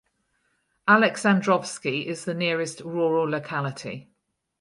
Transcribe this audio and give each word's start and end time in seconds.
Alexandrovsky 0.87 2.07
is 2.07 2.25
the 2.25 2.33
nearest 2.33 2.79
rural 2.79 3.29
locality. 3.29 4.09